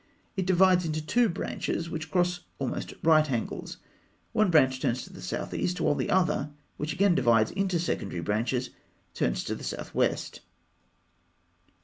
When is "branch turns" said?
4.49-5.03